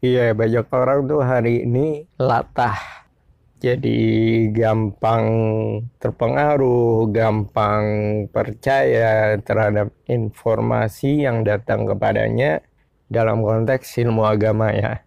Iya, 0.00 0.32
banyak 0.32 0.64
orang 0.72 1.04
tuh 1.04 1.20
hari 1.20 1.68
ini 1.68 2.08
latah. 2.16 2.72
Jadi 3.60 4.00
gampang 4.48 5.28
terpengaruh, 6.00 7.04
gampang 7.12 7.84
percaya 8.32 9.36
terhadap 9.44 9.92
informasi 10.08 11.28
yang 11.28 11.44
datang 11.44 11.84
kepadanya 11.84 12.64
dalam 13.12 13.44
konteks 13.44 14.00
ilmu 14.00 14.24
agama 14.24 14.72
ya. 14.72 15.04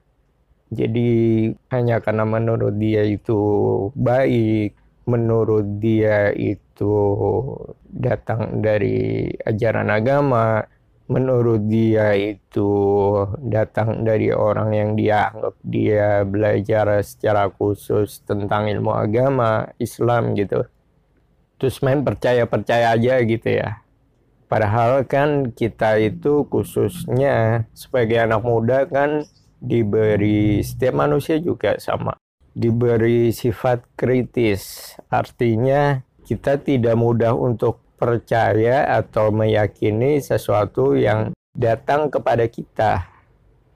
Jadi 0.70 1.50
hanya 1.73 1.98
karena 1.98 2.30
menurut 2.30 2.78
dia 2.78 3.02
itu 3.02 3.41
baik, 3.98 4.78
menurut 5.10 5.82
dia 5.82 6.30
itu 6.38 6.94
datang 7.89 8.62
dari 8.62 9.25
ajaran 9.41 9.89
agama, 9.89 10.62
menurut 11.11 11.67
dia 11.67 12.15
itu 12.15 12.71
datang 13.43 14.07
dari 14.07 14.31
orang 14.31 14.71
yang 14.71 14.89
dia 14.95 15.30
anggap 15.30 15.55
dia 15.63 16.23
belajar 16.23 17.03
secara 17.03 17.52
khusus 17.52 18.23
tentang 18.23 18.71
ilmu 18.71 18.91
agama 18.95 19.67
Islam 19.77 20.34
gitu. 20.34 20.63
Terus 21.59 21.80
main 21.84 22.02
percaya-percaya 22.03 22.95
aja 22.95 23.20
gitu 23.23 23.49
ya. 23.52 23.84
Padahal 24.47 25.03
kan 25.09 25.52
kita 25.52 25.97
itu 25.99 26.45
khususnya 26.47 27.66
sebagai 27.73 28.22
anak 28.22 28.41
muda 28.45 28.85
kan 28.85 29.25
diberi 29.63 30.59
setiap 30.61 30.94
manusia 31.08 31.39
juga 31.39 31.80
sama 31.80 32.16
diberi 32.53 33.33
sifat 33.33 33.83
kritis. 33.97 34.94
Artinya 35.09 35.99
kita 36.23 36.61
tidak 36.61 36.95
mudah 36.95 37.35
untuk 37.35 37.83
percaya 38.03 38.99
atau 38.99 39.31
meyakini 39.31 40.20
sesuatu 40.20 40.91
yang 40.99 41.31
datang 41.55 42.11
kepada 42.11 42.44
kita. 42.52 43.07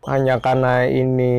Hanya 0.04 0.44
karena 0.44 0.84
ini 0.84 1.32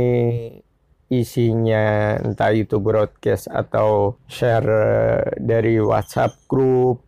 isinya 1.13 2.17
entah 2.17 2.57
itu 2.57 2.81
broadcast 2.81 3.53
atau 3.53 4.17
share 4.25 5.21
dari 5.37 5.77
WhatsApp 5.77 6.49
group 6.49 7.05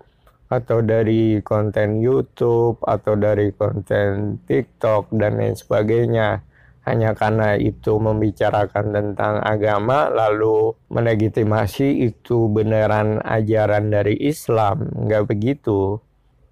atau 0.52 0.84
dari 0.84 1.40
konten 1.40 2.04
YouTube 2.04 2.84
atau 2.84 3.16
dari 3.16 3.48
konten 3.56 4.40
TikTok 4.44 5.08
dan 5.16 5.40
lain 5.40 5.56
sebagainya 5.56 6.44
hanya 6.88 7.12
karena 7.12 7.60
itu 7.60 8.00
membicarakan 8.00 8.90
tentang 8.90 9.44
agama 9.44 10.08
lalu 10.08 10.72
melegitimasi 10.88 12.08
itu 12.08 12.48
beneran 12.48 13.20
ajaran 13.20 13.92
dari 13.92 14.16
Islam. 14.16 14.88
Nggak 14.96 15.28
begitu. 15.28 16.00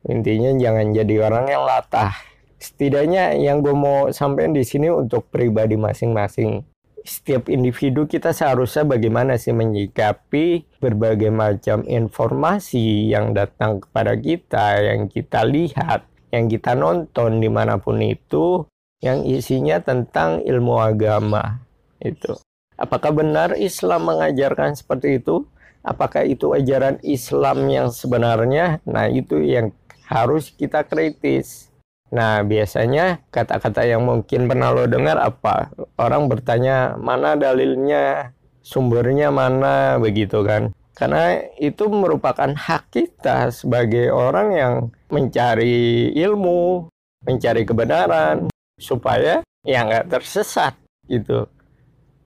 Intinya 0.05 0.53
jangan 0.57 0.93
jadi 0.93 1.15
orang 1.25 1.47
yang 1.49 1.65
latah. 1.65 2.13
Setidaknya 2.59 3.39
yang 3.39 3.63
gue 3.63 3.73
mau 3.73 4.11
sampaikan 4.11 4.53
di 4.53 4.67
sini 4.67 4.91
untuk 4.91 5.31
pribadi 5.31 5.79
masing-masing. 5.79 6.67
Setiap 7.09 7.49
individu 7.49 8.05
kita 8.05 8.37
seharusnya 8.37 8.85
bagaimana 8.85 9.41
sih 9.41 9.57
menyikapi 9.57 10.77
berbagai 10.77 11.33
macam 11.33 11.81
informasi 11.89 13.09
yang 13.09 13.33
datang 13.33 13.81
kepada 13.81 14.13
kita, 14.13 14.77
yang 14.85 15.09
kita 15.09 15.41
lihat, 15.47 16.05
yang 16.29 16.53
kita 16.53 16.77
nonton 16.77 17.41
di 17.41 17.49
mana 17.49 17.81
pun 17.81 17.97
itu, 18.05 18.69
yang 18.99 19.23
isinya 19.23 19.79
tentang 19.79 20.43
ilmu 20.43 20.79
agama 20.79 21.63
itu. 22.03 22.35
Apakah 22.79 23.11
benar 23.11 23.59
Islam 23.59 24.07
mengajarkan 24.07 24.79
seperti 24.79 25.19
itu? 25.19 25.47
Apakah 25.83 26.27
itu 26.27 26.55
ajaran 26.55 27.03
Islam 27.03 27.67
yang 27.71 27.91
sebenarnya? 27.91 28.79
Nah, 28.87 29.11
itu 29.11 29.43
yang 29.43 29.75
harus 30.07 30.51
kita 30.55 30.87
kritis. 30.87 31.71
Nah, 32.09 32.41
biasanya 32.41 33.21
kata-kata 33.29 33.85
yang 33.85 34.07
mungkin 34.07 34.49
pernah 34.49 34.73
lo 34.73 34.87
dengar 34.87 35.19
apa? 35.21 35.75
Orang 35.99 36.31
bertanya, 36.31 36.97
mana 36.97 37.35
dalilnya? 37.35 38.33
Sumbernya 38.63 39.29
mana? 39.29 39.99
Begitu 40.01 40.41
kan. 40.47 40.73
Karena 40.99 41.39
itu 41.63 41.87
merupakan 41.87 42.51
hak 42.51 42.91
kita 42.91 43.55
sebagai 43.55 44.11
orang 44.11 44.49
yang 44.51 44.75
mencari 45.15 46.11
ilmu, 46.11 46.91
mencari 47.23 47.63
kebenaran, 47.63 48.51
supaya 48.79 49.43
ya 49.67 49.85
nggak 49.85 50.09
tersesat 50.09 50.79
gitu. 51.11 51.45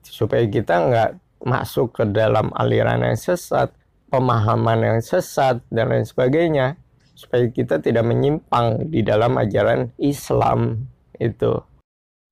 Supaya 0.04 0.44
kita 0.46 0.78
nggak 0.78 1.10
masuk 1.42 1.96
ke 1.96 2.04
dalam 2.06 2.52
aliran 2.54 3.02
yang 3.02 3.18
sesat 3.18 3.72
pemahaman 4.12 4.84
yang 4.84 5.00
sesat 5.00 5.64
dan 5.72 5.88
lain 5.90 6.04
sebagainya. 6.04 6.76
Supaya 7.16 7.48
kita 7.48 7.80
tidak 7.80 8.04
menyimpang 8.04 8.92
di 8.92 9.00
dalam 9.00 9.40
ajaran 9.40 9.90
Islam 9.96 10.84
itu. 11.16 11.64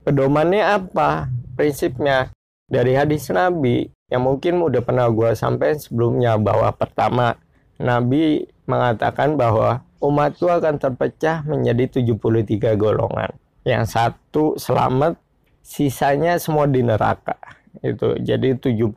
Pedomannya 0.04 0.64
apa? 0.64 1.28
Prinsipnya 1.56 2.32
dari 2.68 2.96
hadis 2.96 3.28
Nabi 3.28 3.88
yang 4.08 4.26
mungkin 4.26 4.60
udah 4.60 4.82
pernah 4.82 5.06
gue 5.08 5.36
sampaikan 5.36 5.78
sebelumnya 5.78 6.34
bahwa 6.40 6.72
pertama 6.74 7.36
Nabi 7.78 8.48
mengatakan 8.64 9.36
bahwa 9.36 9.84
umat 10.00 10.34
itu 10.34 10.48
akan 10.48 10.80
terpecah 10.80 11.44
menjadi 11.44 12.00
73 12.00 12.74
golongan 12.80 13.30
yang 13.64 13.84
satu 13.84 14.56
selamat 14.56 15.20
sisanya 15.60 16.40
semua 16.40 16.64
di 16.64 16.80
neraka. 16.80 17.36
Itu 17.84 18.18
jadi 18.18 18.56
72 18.56 18.96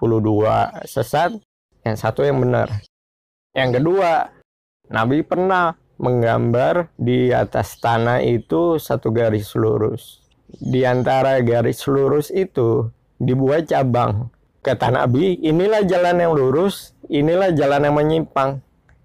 sesat 0.88 1.38
yang 1.84 1.96
satu 2.00 2.24
yang 2.24 2.40
benar. 2.40 2.72
Yang 3.54 3.82
kedua 3.82 4.34
Nabi 4.90 5.22
pernah 5.22 5.76
menggambar 6.02 6.92
di 6.98 7.30
atas 7.30 7.78
tanah 7.80 8.24
itu 8.26 8.82
satu 8.82 9.14
garis 9.14 9.54
lurus. 9.54 10.24
Di 10.50 10.84
antara 10.84 11.40
garis 11.42 11.86
lurus 11.86 12.34
itu 12.34 12.90
dibuat 13.22 13.70
cabang. 13.70 14.32
Kata 14.64 14.90
Nabi 14.96 15.44
inilah 15.44 15.84
jalan 15.84 16.24
yang 16.24 16.34
lurus 16.34 16.96
inilah 17.12 17.52
jalan 17.52 17.84
yang 17.84 17.96
menyimpang. 17.96 18.64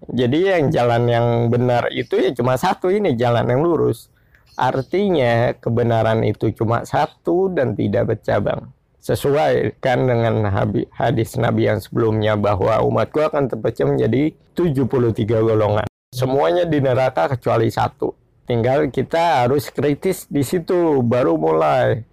Jadi 0.09 0.39
yang 0.47 0.71
jalan 0.71 1.03
yang 1.11 1.27
benar 1.51 1.91
itu 1.91 2.17
ya 2.17 2.31
cuma 2.31 2.55
satu 2.55 2.89
ini 2.89 3.13
jalan 3.19 3.45
yang 3.45 3.61
lurus 3.61 4.09
Artinya 4.59 5.55
kebenaran 5.55 6.19
itu 6.27 6.51
cuma 6.51 6.83
satu 6.83 7.47
dan 7.47 7.79
tidak 7.79 8.11
bercabang. 8.11 8.67
Sesuai 8.99 9.79
kan 9.79 10.03
dengan 10.03 10.43
hadis 10.91 11.39
Nabi 11.39 11.71
yang 11.71 11.79
sebelumnya 11.79 12.35
bahwa 12.35 12.83
umatku 12.83 13.23
akan 13.23 13.47
terpecah 13.47 13.87
menjadi 13.87 14.35
73 14.59 15.39
golongan. 15.39 15.87
Semuanya 16.11 16.67
di 16.67 16.83
neraka 16.83 17.31
kecuali 17.31 17.71
satu. 17.71 18.11
Tinggal 18.43 18.91
kita 18.91 19.47
harus 19.47 19.71
kritis 19.71 20.27
di 20.27 20.43
situ 20.43 20.99
baru 21.07 21.39
mulai. 21.39 22.03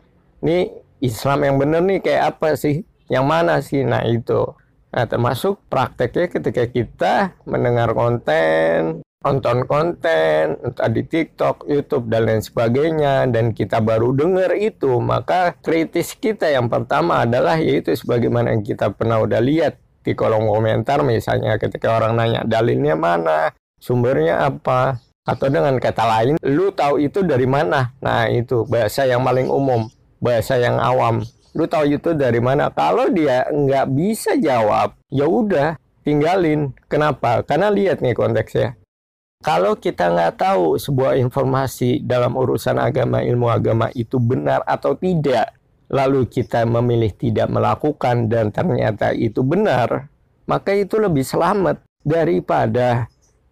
Ini 0.47 0.71
Islam 1.03 1.43
yang 1.43 1.57
benar 1.59 1.83
nih 1.83 1.99
kayak 1.99 2.39
apa 2.39 2.55
sih? 2.55 2.87
Yang 3.11 3.25
mana 3.27 3.59
sih? 3.59 3.83
Nah 3.83 4.07
itu. 4.07 4.55
Nah 4.95 5.05
termasuk 5.11 5.59
prakteknya 5.67 6.31
ketika 6.31 6.65
kita 6.71 7.15
mendengar 7.43 7.91
konten, 7.91 9.03
nonton 9.27 9.67
konten 9.67 10.55
entah 10.63 10.87
di 10.87 11.03
TikTok, 11.03 11.67
YouTube 11.67 12.07
dan 12.07 12.31
lain 12.31 12.39
sebagainya 12.39 13.27
dan 13.27 13.51
kita 13.51 13.83
baru 13.83 14.15
dengar 14.15 14.55
itu 14.55 15.03
maka 15.03 15.59
kritis 15.59 16.15
kita 16.15 16.47
yang 16.47 16.71
pertama 16.71 17.27
adalah 17.27 17.59
yaitu 17.59 17.91
sebagaimana 17.99 18.55
yang 18.55 18.63
kita 18.63 18.95
pernah 18.95 19.19
udah 19.19 19.43
lihat 19.43 19.83
di 20.07 20.15
kolom 20.15 20.47
komentar 20.47 21.03
misalnya 21.03 21.59
ketika 21.59 21.99
orang 21.99 22.15
nanya 22.15 22.41
dalilnya 22.47 22.95
mana? 22.95 23.51
Sumbernya 23.83 24.47
apa? 24.47 25.03
Atau 25.27 25.51
dengan 25.51 25.75
kata 25.83 26.07
lain 26.07 26.39
lu 26.47 26.71
tahu 26.71 27.03
itu 27.03 27.27
dari 27.27 27.51
mana? 27.51 27.91
Nah 27.99 28.31
itu 28.31 28.63
bahasa 28.71 29.11
yang 29.11 29.27
paling 29.27 29.51
umum 29.51 29.91
bahasa 30.23 30.55
yang 30.55 30.79
awam. 30.79 31.27
Lu 31.51 31.67
tahu 31.67 31.99
itu 31.99 32.15
dari 32.15 32.39
mana? 32.39 32.71
Kalau 32.71 33.11
dia 33.11 33.43
nggak 33.51 33.91
bisa 33.91 34.39
jawab 34.39 34.95
ya 35.11 35.27
udah 35.27 35.75
tinggalin. 36.07 36.71
Kenapa? 36.87 37.43
Karena 37.43 37.75
lihat 37.75 37.99
nih 37.99 38.15
konteksnya 38.15 38.79
kalau 39.45 39.77
kita 39.77 40.09
nggak 40.11 40.41
tahu 40.41 40.81
sebuah 40.81 41.21
informasi 41.21 42.01
dalam 42.03 42.35
urusan 42.35 42.81
agama, 42.81 43.21
ilmu 43.21 43.53
agama 43.53 43.93
itu 43.93 44.17
benar 44.17 44.65
atau 44.65 44.97
tidak, 44.97 45.53
lalu 45.93 46.27
kita 46.27 46.65
memilih 46.65 47.13
tidak 47.15 47.47
melakukan 47.53 48.27
dan 48.27 48.51
ternyata 48.51 49.13
itu 49.13 49.45
benar, 49.45 50.09
maka 50.49 50.73
itu 50.73 50.97
lebih 50.97 51.23
selamat 51.23 51.85
daripada 52.03 53.07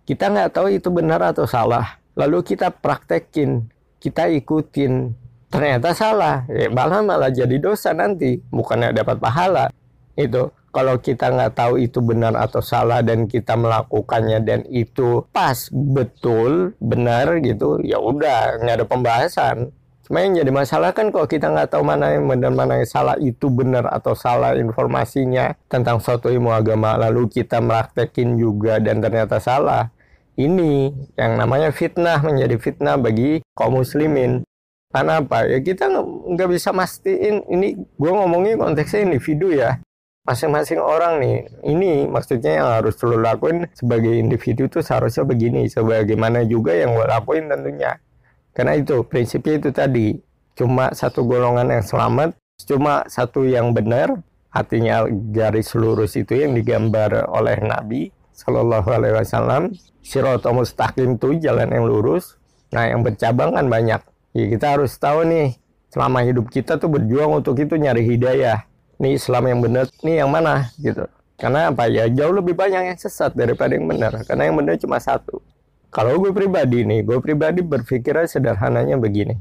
kita 0.08 0.32
nggak 0.32 0.50
tahu 0.56 0.68
itu 0.72 0.88
benar 0.88 1.20
atau 1.20 1.44
salah, 1.44 2.00
lalu 2.16 2.42
kita 2.42 2.72
praktekin, 2.72 3.68
kita 4.00 4.28
ikutin, 4.28 5.14
ternyata 5.52 5.94
salah, 5.94 6.42
ya 6.50 6.66
malah 6.72 7.00
malah 7.06 7.30
jadi 7.30 7.56
dosa 7.62 7.94
nanti, 7.94 8.42
bukannya 8.50 8.90
dapat 8.90 9.16
pahala. 9.22 9.70
Itu 10.14 10.54
kalau 10.74 10.98
kita 10.98 11.30
nggak 11.30 11.54
tahu 11.54 11.78
itu 11.78 12.02
benar 12.02 12.34
atau 12.34 12.58
salah 12.58 12.98
dan 13.06 13.30
kita 13.30 13.54
melakukannya 13.54 14.42
dan 14.42 14.66
itu 14.66 15.22
pas 15.30 15.70
betul 15.70 16.74
benar 16.82 17.38
gitu 17.38 17.78
ya 17.86 18.02
udah 18.02 18.58
nggak 18.58 18.82
ada 18.82 18.86
pembahasan 18.90 19.70
cuma 20.02 20.20
yang 20.20 20.42
jadi 20.42 20.50
masalah 20.50 20.90
kan 20.90 21.14
kalau 21.14 21.30
kita 21.30 21.46
nggak 21.48 21.70
tahu 21.70 21.86
mana 21.86 22.12
yang 22.12 22.26
benar 22.26 22.50
mana 22.50 22.82
yang 22.82 22.90
salah 22.90 23.14
itu 23.22 23.46
benar 23.48 23.86
atau 23.88 24.18
salah 24.18 24.58
informasinya 24.58 25.54
tentang 25.70 26.02
suatu 26.02 26.26
ilmu 26.28 26.50
agama 26.50 26.98
lalu 26.98 27.30
kita 27.30 27.62
meraktekin 27.62 28.34
juga 28.34 28.82
dan 28.82 28.98
ternyata 28.98 29.38
salah 29.38 29.94
ini 30.34 30.90
yang 31.14 31.38
namanya 31.38 31.70
fitnah 31.70 32.18
menjadi 32.18 32.58
fitnah 32.58 32.98
bagi 32.98 33.38
kaum 33.54 33.78
muslimin 33.78 34.42
Karena 34.94 35.18
apa? 35.18 35.50
Ya 35.50 35.58
kita 35.58 35.90
nggak 35.90 36.50
bisa 36.54 36.70
mastiin 36.70 37.42
ini 37.50 37.74
gue 37.74 38.12
ngomongin 38.14 38.54
konteksnya 38.54 39.02
individu 39.02 39.50
ya. 39.50 39.82
Masing-masing 40.24 40.80
orang 40.80 41.20
nih, 41.20 41.36
ini 41.68 42.08
maksudnya 42.08 42.56
yang 42.64 42.68
harus 42.80 42.96
lo 43.04 43.20
lakuin 43.20 43.68
sebagai 43.76 44.08
individu 44.08 44.72
tuh 44.72 44.80
seharusnya 44.80 45.28
begini, 45.28 45.68
sebagaimana 45.68 46.48
juga 46.48 46.72
yang 46.72 46.96
gue 46.96 47.04
lakuin 47.04 47.52
tentunya. 47.52 48.00
Karena 48.56 48.72
itu 48.72 49.04
prinsipnya 49.04 49.60
itu 49.60 49.68
tadi, 49.68 50.16
cuma 50.56 50.96
satu 50.96 51.28
golongan 51.28 51.68
yang 51.76 51.84
selamat, 51.84 52.40
cuma 52.64 53.04
satu 53.04 53.44
yang 53.44 53.76
benar, 53.76 54.16
artinya 54.48 55.04
garis 55.28 55.76
lurus 55.76 56.16
itu 56.16 56.40
yang 56.40 56.56
digambar 56.56 57.28
oleh 57.28 57.60
Nabi 57.60 58.08
Shallallahu 58.32 58.88
Alaihi 58.88 59.14
Wasallam. 59.20 59.76
Sirotol 60.00 60.64
mustaqim 60.64 61.20
itu 61.20 61.36
jalan 61.36 61.68
yang 61.68 61.84
lurus. 61.84 62.40
Nah 62.72 62.88
yang 62.88 63.04
bercabang 63.04 63.52
kan 63.52 63.68
banyak 63.68 64.00
ya 64.34 64.44
kita 64.50 64.76
harus 64.76 64.96
tahu 64.96 65.24
nih 65.28 65.56
selama 65.88 66.26
hidup 66.26 66.50
kita 66.50 66.76
tuh 66.76 66.90
berjuang 66.90 67.44
untuk 67.44 67.54
itu 67.62 67.78
nyari 67.78 68.02
hidayah 68.02 68.66
nih 68.98 69.18
Islam 69.18 69.44
yang 69.50 69.60
benar 69.60 69.86
nih 70.02 70.16
yang 70.24 70.30
mana 70.30 70.70
gitu. 70.78 71.04
Karena 71.34 71.74
apa? 71.74 71.90
Ya 71.90 72.06
jauh 72.06 72.30
lebih 72.30 72.54
banyak 72.54 72.94
yang 72.94 72.98
sesat 72.98 73.34
daripada 73.34 73.74
yang 73.74 73.90
benar. 73.90 74.14
Karena 74.22 74.46
yang 74.46 74.56
benar 74.56 74.78
cuma 74.78 75.02
satu. 75.02 75.42
Kalau 75.90 76.18
gue 76.18 76.30
pribadi 76.34 76.82
nih 76.82 77.06
gue 77.06 77.18
pribadi 77.22 77.62
berpikirnya 77.62 78.26
sederhananya 78.26 78.98
begini. 78.98 79.38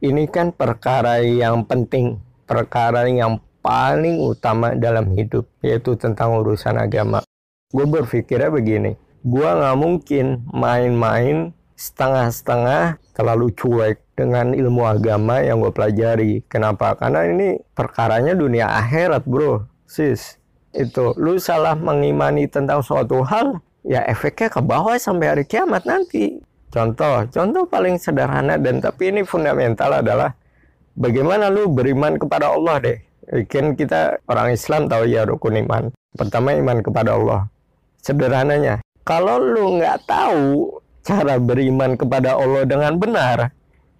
Ini 0.00 0.28
kan 0.28 0.52
perkara 0.52 1.24
yang 1.24 1.64
penting 1.64 2.20
perkara 2.44 3.08
yang 3.08 3.40
paling 3.64 4.20
utama 4.22 4.76
dalam 4.76 5.08
hidup 5.16 5.48
yaitu 5.64 5.96
tentang 5.96 6.36
urusan 6.40 6.76
agama. 6.76 7.24
Gue 7.72 7.88
berpikirnya 7.88 8.52
begini 8.52 8.94
gue 9.26 9.42
nggak 9.42 9.74
mungkin 9.74 10.46
main-main 10.54 11.50
setengah-setengah 11.74 13.02
terlalu 13.10 13.50
cuek 13.58 13.98
dengan 14.16 14.56
ilmu 14.56 14.82
agama 14.82 15.44
yang 15.44 15.60
gue 15.60 15.70
pelajari. 15.70 16.42
Kenapa? 16.48 16.96
Karena 16.96 17.28
ini 17.28 17.60
perkaranya 17.76 18.32
dunia 18.32 18.72
akhirat 18.72 19.28
bro, 19.28 19.68
sis. 19.84 20.40
Itu, 20.72 21.12
lu 21.20 21.36
salah 21.36 21.76
mengimani 21.76 22.48
tentang 22.48 22.80
suatu 22.80 23.20
hal, 23.24 23.60
ya 23.84 24.02
efeknya 24.08 24.48
ke 24.48 24.60
bawah 24.64 24.96
sampai 24.96 25.36
hari 25.36 25.44
kiamat 25.44 25.84
nanti. 25.84 26.40
Contoh, 26.72 27.24
contoh 27.32 27.64
paling 27.64 27.96
sederhana 27.96 28.60
dan 28.60 28.82
tapi 28.82 29.08
ini 29.08 29.24
fundamental 29.24 30.02
adalah 30.02 30.36
bagaimana 30.98 31.48
lu 31.48 31.70
beriman 31.72 32.20
kepada 32.20 32.52
Allah 32.52 32.76
deh. 32.82 32.98
Kan 33.48 33.72
kita 33.78 34.20
orang 34.28 34.52
Islam 34.52 34.88
tahu 34.90 35.08
ya 35.08 35.24
rukun 35.24 35.56
iman. 35.64 35.88
Pertama 36.16 36.52
iman 36.56 36.78
kepada 36.84 37.16
Allah. 37.16 37.48
Sederhananya, 38.04 38.84
kalau 39.02 39.40
lu 39.40 39.80
nggak 39.80 40.04
tahu 40.04 40.78
cara 41.06 41.38
beriman 41.38 41.94
kepada 41.94 42.36
Allah 42.36 42.62
dengan 42.66 42.98
benar, 42.98 43.50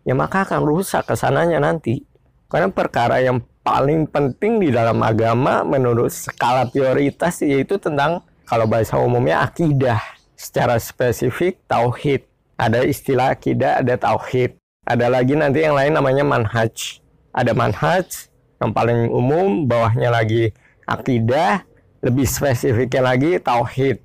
ya 0.06 0.14
maka 0.14 0.46
akan 0.46 0.62
rusak 0.62 1.10
ke 1.10 1.18
sananya 1.18 1.58
nanti. 1.58 2.06
Karena 2.46 2.70
perkara 2.70 3.18
yang 3.18 3.42
paling 3.66 4.06
penting 4.06 4.62
di 4.62 4.70
dalam 4.70 5.02
agama 5.02 5.66
menurut 5.66 6.14
skala 6.14 6.70
prioritas 6.70 7.42
yaitu 7.42 7.74
tentang 7.82 8.22
kalau 8.46 8.70
bahasa 8.70 8.94
umumnya 9.02 9.42
akidah. 9.42 9.98
Secara 10.38 10.78
spesifik 10.78 11.58
tauhid. 11.66 12.22
Ada 12.54 12.86
istilah 12.86 13.34
akidah, 13.34 13.82
ada 13.82 13.98
tauhid. 13.98 14.54
Ada 14.86 15.10
lagi 15.10 15.34
nanti 15.34 15.66
yang 15.66 15.74
lain 15.74 15.98
namanya 15.98 16.22
manhaj. 16.22 17.02
Ada 17.34 17.50
manhaj 17.50 18.30
yang 18.62 18.70
paling 18.70 19.10
umum, 19.10 19.66
bawahnya 19.66 20.14
lagi 20.14 20.54
akidah, 20.86 21.66
lebih 22.04 22.24
spesifiknya 22.28 23.02
lagi 23.02 23.42
tauhid. 23.42 23.98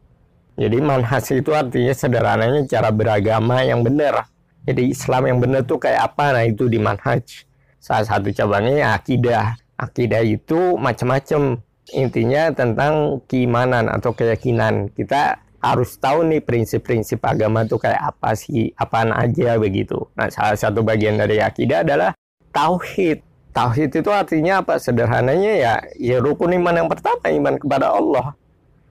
Jadi 0.57 0.77
manhaj 0.81 1.25
itu 1.31 1.53
artinya 1.53 1.93
sederhananya 1.93 2.65
cara 2.65 2.89
beragama 2.89 3.61
yang 3.61 3.85
benar. 3.85 4.30
Jadi 4.61 4.93
Islam 4.93 5.23
yang 5.25 5.37
benar 5.41 5.61
tuh 5.65 5.81
kayak 5.81 6.13
apa? 6.13 6.37
Nah 6.37 6.43
itu 6.45 6.69
di 6.69 6.77
manhaj. 6.77 7.45
Salah 7.81 8.05
satu 8.05 8.29
cabangnya 8.29 8.73
ya 8.77 8.89
akidah. 8.93 9.57
Akidah 9.77 10.21
itu 10.21 10.77
macam-macam. 10.77 11.57
Intinya 11.91 12.53
tentang 12.53 13.25
keimanan 13.25 13.89
atau 13.89 14.13
keyakinan. 14.13 14.93
Kita 14.93 15.41
harus 15.61 15.97
tahu 15.97 16.25
nih 16.25 16.41
prinsip-prinsip 16.41 17.21
agama 17.21 17.65
tuh 17.69 17.77
kayak 17.77 18.01
apa 18.17 18.33
sih, 18.33 18.73
apaan 18.77 19.13
aja 19.13 19.57
begitu. 19.61 20.09
Nah 20.17 20.29
salah 20.33 20.57
satu 20.57 20.81
bagian 20.81 21.21
dari 21.21 21.37
akidah 21.37 21.85
adalah 21.85 22.11
tauhid. 22.49 23.21
Tauhid 23.51 23.91
itu 23.93 24.09
artinya 24.09 24.65
apa? 24.65 24.81
Sederhananya 24.81 25.53
ya, 25.53 25.73
ya 25.99 26.17
rukun 26.17 26.55
iman 26.57 26.85
yang 26.85 26.89
pertama 26.89 27.29
iman 27.29 27.55
kepada 27.61 27.93
Allah. 27.93 28.33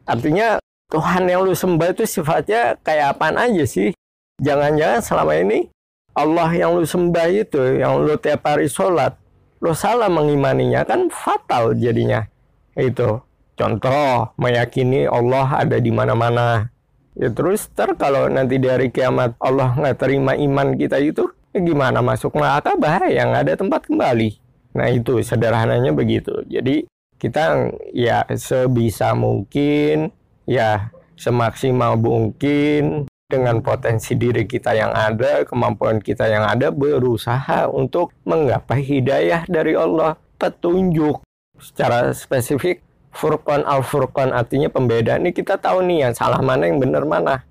Artinya 0.06 0.62
Tuhan 0.90 1.30
yang 1.30 1.46
lu 1.46 1.54
sembah 1.54 1.94
itu 1.94 2.04
sifatnya 2.06 2.74
kayak 2.82 3.16
apaan 3.16 3.38
aja 3.38 3.64
sih? 3.66 3.94
Jangan-jangan 4.40 5.00
selama 5.04 5.36
ini 5.36 5.68
Allah 6.16 6.50
yang 6.56 6.80
lu 6.80 6.88
sembah 6.88 7.28
itu, 7.28 7.60
yang 7.76 8.00
lu 8.00 8.16
tiap 8.16 8.42
hari 8.48 8.66
sholat, 8.66 9.14
lu 9.60 9.76
salah 9.76 10.08
mengimaninya 10.08 10.82
kan 10.88 11.12
fatal 11.12 11.76
jadinya. 11.76 12.24
Itu 12.72 13.20
contoh 13.54 14.32
meyakini 14.40 15.04
Allah 15.04 15.64
ada 15.68 15.76
di 15.76 15.92
mana-mana. 15.92 16.72
Ya 17.12 17.28
terus 17.28 17.68
ter 17.76 17.92
kalau 18.00 18.32
nanti 18.32 18.56
dari 18.56 18.88
kiamat 18.88 19.36
Allah 19.36 19.76
nggak 19.76 19.98
terima 20.00 20.32
iman 20.32 20.72
kita 20.72 20.96
itu, 21.02 21.28
ya 21.52 21.60
gimana 21.60 22.00
masuk 22.00 22.32
neraka 22.32 22.78
bahaya 22.80 23.28
nggak 23.28 23.42
ada 23.44 23.54
tempat 23.60 23.80
kembali. 23.84 24.30
Nah 24.72 24.88
itu 24.88 25.20
sederhananya 25.20 25.92
begitu. 25.92 26.40
Jadi 26.48 26.88
kita 27.20 27.76
ya 27.92 28.24
sebisa 28.32 29.12
mungkin 29.12 30.14
ya 30.48 30.88
semaksimal 31.20 32.00
mungkin 32.00 33.09
dengan 33.30 33.62
potensi 33.62 34.18
diri 34.18 34.42
kita 34.42 34.74
yang 34.74 34.90
ada, 34.90 35.46
kemampuan 35.46 36.02
kita 36.02 36.26
yang 36.26 36.42
ada, 36.42 36.74
berusaha 36.74 37.70
untuk 37.70 38.10
menggapai 38.26 38.82
hidayah 38.82 39.46
dari 39.46 39.78
Allah, 39.78 40.18
petunjuk 40.34 41.22
secara 41.62 42.10
spesifik. 42.10 42.82
Furqan 43.10 43.66
al-Furqan 43.66 44.30
artinya 44.30 44.70
pembeda. 44.70 45.18
Ini 45.18 45.34
kita 45.34 45.58
tahu 45.58 45.82
nih 45.82 46.06
yang 46.06 46.14
salah 46.14 46.38
mana, 46.42 46.66
yang 46.66 46.78
benar 46.78 47.02
mana. 47.02 47.42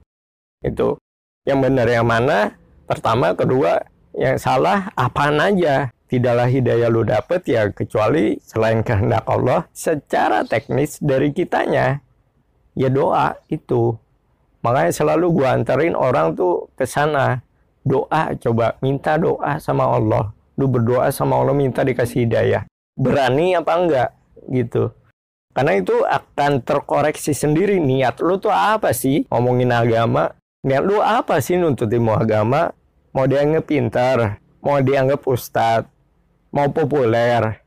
Itu. 0.64 0.96
Yang 1.44 1.60
benar 1.68 1.88
yang 1.88 2.08
mana, 2.08 2.56
pertama, 2.88 3.36
kedua, 3.36 3.84
yang 4.16 4.40
salah 4.40 4.92
apaan 4.96 5.40
aja. 5.40 5.92
Tidaklah 6.10 6.50
hidayah 6.50 6.90
lu 6.90 7.06
dapet 7.06 7.46
ya 7.46 7.70
kecuali 7.70 8.40
selain 8.42 8.82
kehendak 8.82 9.30
Allah 9.30 9.70
secara 9.70 10.42
teknis 10.42 10.98
dari 10.98 11.30
kitanya 11.30 12.02
ya 12.80 12.90
doa 12.90 13.36
itu 13.52 14.00
makanya 14.62 14.92
selalu 14.94 15.32
gua 15.32 15.56
anterin 15.56 15.96
orang 15.96 16.36
tuh 16.36 16.72
ke 16.76 16.84
sana. 16.88 17.44
Doa 17.84 18.36
coba 18.38 18.76
minta 18.84 19.16
doa 19.16 19.58
sama 19.58 19.88
Allah. 19.88 20.36
Lu 20.60 20.68
berdoa 20.68 21.10
sama 21.16 21.40
Allah 21.40 21.56
minta 21.56 21.82
dikasih 21.82 22.28
hidayah. 22.28 22.68
Berani 23.00 23.56
apa 23.56 23.74
enggak? 23.80 24.10
Gitu. 24.52 24.92
Karena 25.56 25.80
itu 25.80 25.96
akan 26.04 26.60
terkoreksi 26.62 27.32
sendiri. 27.32 27.80
Niat 27.80 28.20
lu 28.20 28.36
tuh 28.38 28.52
apa 28.52 28.92
sih? 28.92 29.24
Ngomongin 29.32 29.72
agama. 29.72 30.36
Niat 30.68 30.84
lu 30.84 31.00
apa 31.00 31.40
sih 31.40 31.56
nuntut 31.56 31.88
ilmu 31.88 32.12
agama? 32.12 32.76
Mau 33.16 33.26
dianggap 33.26 33.64
pintar? 33.66 34.44
Mau 34.60 34.84
dianggap 34.84 35.24
ustadz 35.24 35.88
mau 36.54 36.68
populer? 36.70 37.62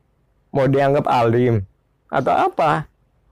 Mau 0.52 0.66
dianggap 0.68 1.08
alim? 1.08 1.64
Atau 2.12 2.34
apa? 2.34 2.86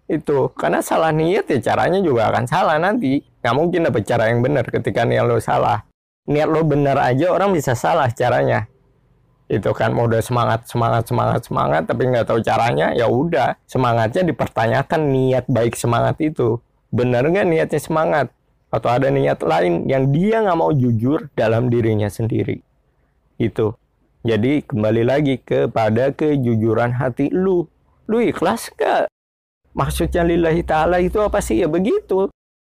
Itu. 0.08 0.50
Karena 0.56 0.80
salah 0.80 1.12
niat 1.12 1.46
ya 1.46 1.58
caranya 1.60 2.00
juga 2.00 2.32
akan 2.32 2.44
salah 2.48 2.80
nanti 2.80 3.22
nggak 3.40 3.54
mungkin 3.56 3.88
dapet 3.88 4.02
cara 4.04 4.28
yang 4.28 4.44
benar 4.44 4.64
ketika 4.68 5.04
niat 5.08 5.24
lo 5.24 5.40
salah. 5.40 5.84
Niat 6.28 6.48
lo 6.48 6.60
benar 6.64 7.00
aja 7.00 7.32
orang 7.32 7.56
bisa 7.56 7.72
salah 7.72 8.12
caranya. 8.12 8.68
Itu 9.50 9.74
kan 9.74 9.96
udah 9.96 10.22
semangat 10.22 10.70
semangat 10.70 11.10
semangat 11.10 11.42
semangat 11.48 11.82
tapi 11.90 12.06
nggak 12.06 12.28
tahu 12.28 12.38
caranya 12.44 12.94
ya 12.94 13.10
udah. 13.10 13.58
Semangatnya 13.66 14.22
dipertanyakan 14.28 15.00
niat 15.10 15.44
baik 15.50 15.74
semangat 15.74 16.20
itu. 16.22 16.62
Benar 16.94 17.26
nggak 17.26 17.46
niatnya 17.48 17.80
semangat? 17.82 18.26
Atau 18.70 18.86
ada 18.86 19.10
niat 19.10 19.42
lain 19.42 19.90
yang 19.90 20.14
dia 20.14 20.46
nggak 20.46 20.58
mau 20.58 20.70
jujur 20.70 21.26
dalam 21.34 21.66
dirinya 21.66 22.06
sendiri? 22.06 22.62
Itu. 23.40 23.74
Jadi 24.20 24.62
kembali 24.68 25.02
lagi 25.02 25.40
kepada 25.40 26.12
kejujuran 26.12 26.94
hati 27.00 27.32
lu. 27.32 27.64
Lu 28.04 28.18
ikhlas 28.20 28.68
gak 28.76 29.08
Maksudnya 29.70 30.26
lillahi 30.26 30.66
ta'ala 30.66 30.98
itu 30.98 31.22
apa 31.22 31.38
sih? 31.38 31.62
Ya 31.62 31.70
begitu. 31.70 32.26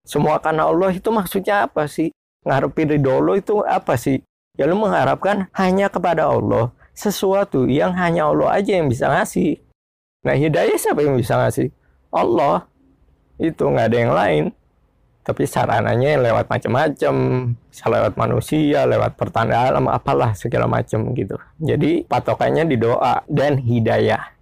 Semua 0.07 0.39
karena 0.39 0.71
Allah 0.71 0.95
itu 0.95 1.11
maksudnya 1.11 1.67
apa 1.67 1.91
sih? 1.91 2.15
Ngarepin 2.47 2.95
ridho 2.95 3.11
Allah 3.11 3.37
itu 3.43 3.59
apa 3.67 3.99
sih? 3.99 4.23
Ya 4.55 4.71
lu 4.71 4.79
mengharapkan 4.79 5.51
hanya 5.59 5.91
kepada 5.91 6.31
Allah. 6.31 6.71
Sesuatu 6.95 7.67
yang 7.67 7.93
hanya 7.99 8.31
Allah 8.31 8.63
aja 8.63 8.79
yang 8.79 8.87
bisa 8.87 9.11
ngasih. 9.11 9.59
Nah 10.23 10.39
hidayah 10.39 10.79
siapa 10.79 11.03
yang 11.03 11.19
bisa 11.19 11.35
ngasih? 11.35 11.75
Allah. 12.15 12.65
Itu 13.37 13.67
nggak 13.67 13.87
ada 13.91 13.99
yang 13.99 14.15
lain. 14.15 14.45
Tapi 15.27 15.43
sarananya 15.43 16.23
lewat 16.23 16.47
macam-macam. 16.47 17.15
Lewat 17.67 18.15
manusia, 18.15 18.87
lewat 18.87 19.19
pertanda 19.19 19.69
alam, 19.69 19.91
apalah 19.91 20.33
segala 20.39 20.71
macam 20.71 21.13
gitu. 21.13 21.37
Jadi 21.59 22.07
patokannya 22.07 22.65
di 22.65 22.79
doa 22.79 23.27
dan 23.27 23.59
hidayah 23.59 24.37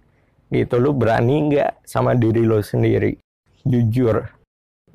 gitu 0.53 0.77
lu 0.77 0.93
berani 0.93 1.49
nggak 1.49 1.83
sama 1.83 2.13
diri 2.13 2.45
lo 2.45 2.61
sendiri 2.61 3.17
jujur 3.65 4.21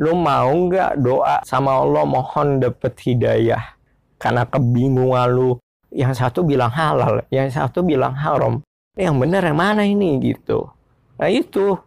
lu 0.00 0.16
mau 0.16 0.48
nggak 0.48 0.96
doa 1.04 1.44
sama 1.44 1.76
Allah 1.76 2.08
mohon 2.08 2.56
dapet 2.56 2.96
hidayah 3.04 3.76
karena 4.16 4.48
kebingungan 4.48 5.28
lu 5.28 5.50
yang 5.90 6.14
satu 6.14 6.46
bilang 6.46 6.70
halal, 6.70 7.24
yang 7.34 7.50
satu 7.50 7.82
bilang 7.82 8.14
haram. 8.14 8.62
Yang 8.94 9.16
benar 9.22 9.42
yang 9.42 9.58
mana 9.58 9.82
ini 9.86 10.18
gitu. 10.22 10.70
Nah 11.18 11.30
itu 11.30 11.78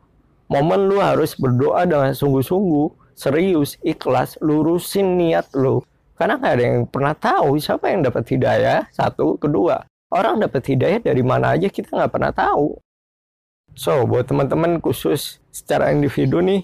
momen 0.48 0.88
lu 0.88 1.00
harus 1.00 1.36
berdoa 1.36 1.88
dengan 1.88 2.12
sungguh-sungguh, 2.12 3.16
serius, 3.16 3.80
ikhlas, 3.86 4.36
lurusin 4.44 5.20
niat 5.20 5.52
lu. 5.56 5.84
Karena 6.18 6.40
nggak 6.40 6.54
ada 6.54 6.64
yang 6.64 6.80
pernah 6.88 7.16
tahu 7.16 7.60
siapa 7.60 7.92
yang 7.92 8.06
dapat 8.06 8.24
hidayah. 8.28 8.88
Satu, 8.94 9.36
kedua, 9.40 9.84
orang 10.14 10.42
dapat 10.42 10.64
hidayah 10.64 11.00
dari 11.02 11.24
mana 11.26 11.58
aja 11.58 11.68
kita 11.68 11.96
nggak 11.96 12.14
pernah 12.14 12.32
tahu. 12.32 12.78
So, 13.74 14.06
buat 14.06 14.30
teman-teman 14.30 14.78
khusus 14.78 15.42
secara 15.50 15.90
individu 15.90 16.40
nih, 16.46 16.62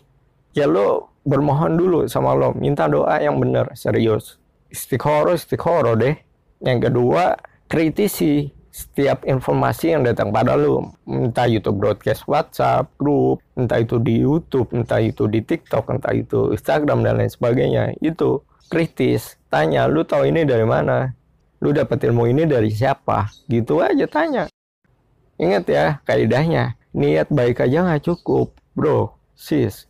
ya 0.54 0.70
lo 0.70 1.09
bermohon 1.26 1.76
dulu 1.76 2.00
sama 2.08 2.36
lo, 2.36 2.56
minta 2.56 2.88
doa 2.88 3.20
yang 3.20 3.38
benar, 3.40 3.72
serius. 3.76 4.40
Istiqoroh, 4.70 5.36
istiqoroh 5.36 5.98
deh. 5.98 6.16
Yang 6.62 6.92
kedua, 6.92 7.40
kritisi 7.66 8.52
setiap 8.70 9.26
informasi 9.26 9.98
yang 9.98 10.06
datang 10.06 10.30
pada 10.30 10.54
lo. 10.54 10.94
Entah 11.10 11.50
YouTube 11.50 11.82
broadcast 11.82 12.30
WhatsApp, 12.30 12.88
grup, 12.96 13.42
entah 13.58 13.82
itu 13.82 13.98
di 13.98 14.22
YouTube, 14.22 14.72
entah 14.72 15.02
itu 15.02 15.26
di 15.26 15.42
TikTok, 15.42 15.90
entah 15.90 16.14
itu 16.14 16.54
Instagram, 16.54 17.02
dan 17.04 17.20
lain 17.20 17.32
sebagainya. 17.32 17.98
Itu 18.00 18.46
kritis, 18.70 19.36
tanya, 19.50 19.90
lu 19.90 20.06
tahu 20.06 20.30
ini 20.30 20.46
dari 20.46 20.64
mana? 20.64 21.12
Lu 21.60 21.74
dapat 21.74 22.00
ilmu 22.06 22.30
ini 22.30 22.46
dari 22.46 22.70
siapa? 22.70 23.28
Gitu 23.50 23.82
aja 23.82 24.06
tanya. 24.06 24.44
Ingat 25.42 25.66
ya, 25.68 25.86
kaidahnya 26.06 26.80
niat 26.94 27.30
baik 27.30 27.62
aja 27.62 27.86
nggak 27.86 28.06
cukup, 28.06 28.54
bro, 28.74 29.14
sis. 29.38 29.89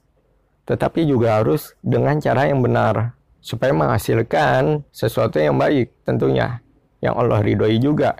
Tetapi 0.69 1.09
juga 1.09 1.41
harus 1.41 1.73
dengan 1.81 2.21
cara 2.21 2.45
yang 2.45 2.61
benar 2.61 3.17
supaya 3.41 3.73
menghasilkan 3.73 4.85
sesuatu 4.93 5.41
yang 5.41 5.57
baik 5.57 5.89
tentunya 6.05 6.61
yang 7.01 7.17
Allah 7.17 7.41
ridhoi 7.41 7.81
juga. 7.81 8.13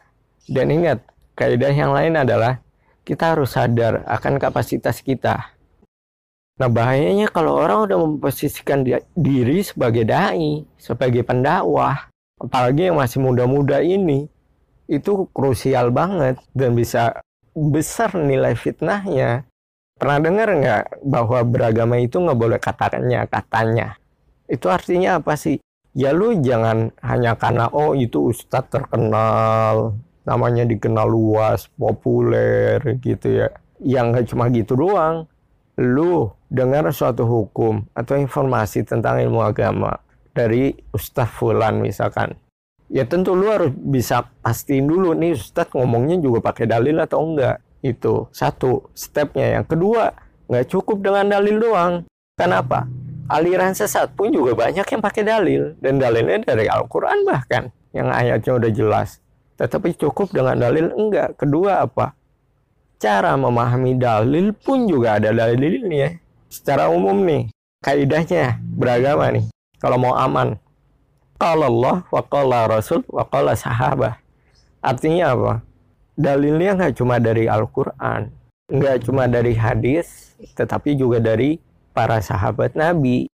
Dan 0.49 0.73
ingat, 0.73 1.05
kaidah 1.37 1.69
yang 1.69 1.93
lain 1.93 2.17
adalah 2.17 2.57
kita 3.05 3.37
harus 3.37 3.53
sadar 3.53 4.01
akan 4.09 4.41
kapasitas 4.41 5.05
kita. 5.05 5.53
Nah 6.59 6.67
bahayanya 6.67 7.31
kalau 7.31 7.55
orang 7.55 7.87
udah 7.87 7.97
memposisikan 7.97 8.83
diri 9.15 9.63
sebagai 9.63 10.03
dai, 10.03 10.67
sebagai 10.75 11.23
pendakwah, 11.23 12.11
apalagi 12.35 12.91
yang 12.91 12.99
masih 12.99 13.23
muda-muda 13.23 13.79
ini, 13.79 14.27
itu 14.89 15.29
krusial 15.31 15.93
banget 15.93 16.41
dan 16.51 16.75
bisa 16.75 17.23
besar 17.55 18.11
nilai 18.17 18.57
fitnahnya. 18.57 19.48
Pernah 19.99 20.19
dengar 20.23 20.47
nggak 20.47 20.83
bahwa 21.03 21.43
beragama 21.43 21.99
itu 21.99 22.23
nggak 22.23 22.39
boleh 22.39 22.59
katanya 22.63 23.27
katanya? 23.27 23.99
Itu 24.47 24.71
artinya 24.71 25.19
apa 25.19 25.35
sih? 25.35 25.59
Ya 25.91 26.15
lu 26.15 26.39
jangan 26.39 26.95
hanya 27.03 27.35
karena 27.35 27.67
oh 27.67 27.91
itu 27.91 28.31
ustadz 28.31 28.71
terkenal, 28.71 29.99
namanya 30.23 30.63
dikenal 30.63 31.03
luas, 31.11 31.67
populer 31.75 32.79
gitu 33.03 33.43
ya. 33.43 33.47
Yang 33.83 34.05
nggak 34.07 34.25
cuma 34.31 34.43
gitu 34.55 34.79
doang. 34.79 35.27
Lu 35.75 36.31
dengar 36.47 36.87
suatu 36.95 37.27
hukum 37.27 37.83
atau 37.91 38.15
informasi 38.15 38.87
tentang 38.87 39.19
ilmu 39.19 39.43
agama 39.43 39.99
dari 40.31 40.71
ustadz 40.95 41.35
fulan 41.35 41.83
misalkan 41.83 42.39
ya 42.89 43.05
tentu 43.05 43.37
lu 43.37 43.47
harus 43.47 43.71
bisa 43.71 44.25
pastiin 44.41 44.89
dulu 44.89 45.13
nih 45.13 45.37
Ustadz 45.37 45.77
ngomongnya 45.77 46.17
juga 46.19 46.51
pakai 46.51 46.65
dalil 46.65 46.97
atau 46.97 47.21
enggak. 47.21 47.61
Itu 47.79 48.27
satu 48.35 48.91
stepnya. 48.91 49.59
Yang 49.59 49.75
kedua, 49.75 50.11
nggak 50.51 50.67
cukup 50.71 51.03
dengan 51.03 51.25
dalil 51.29 51.59
doang. 51.59 51.93
Kenapa? 52.35 52.87
Aliran 53.29 53.77
sesat 53.77 54.15
pun 54.17 54.33
juga 54.33 54.57
banyak 54.57 54.83
yang 54.83 55.01
pakai 55.03 55.23
dalil. 55.23 55.77
Dan 55.77 56.01
dalilnya 56.01 56.41
dari 56.43 56.65
Al-Quran 56.65 57.27
bahkan. 57.27 57.69
Yang 57.93 58.07
ayatnya 58.09 58.51
udah 58.57 58.71
jelas. 58.73 59.09
Tetapi 59.59 59.95
cukup 59.99 60.31
dengan 60.31 60.57
dalil 60.57 60.89
enggak. 60.95 61.37
Kedua 61.37 61.85
apa? 61.85 62.15
Cara 62.99 63.35
memahami 63.39 63.95
dalil 63.95 64.51
pun 64.51 64.87
juga 64.87 65.19
ada 65.19 65.31
dalilnya. 65.31 66.19
Secara 66.49 66.89
umum 66.89 67.15
nih, 67.23 67.47
kaidahnya 67.85 68.59
beragama 68.75 69.29
nih. 69.29 69.45
Kalau 69.79 69.95
mau 69.95 70.17
aman, 70.17 70.59
Qala 71.39 71.71
Allah 71.71 72.03
wa 72.11 72.67
Rasul 72.67 73.07
wa 73.07 73.23
sahabah. 73.55 74.19
Artinya 74.83 75.31
apa? 75.31 75.53
Dalilnya 76.19 76.75
nggak 76.75 76.99
cuma 76.99 77.15
dari 77.15 77.47
Al-Quran, 77.47 78.27
nggak 78.67 79.07
cuma 79.07 79.31
dari 79.31 79.55
hadis, 79.55 80.35
tetapi 80.59 80.99
juga 80.99 81.23
dari 81.23 81.63
para 81.95 82.19
sahabat 82.19 82.75
Nabi. 82.75 83.31